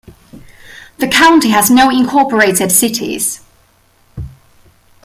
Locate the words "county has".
1.07-1.69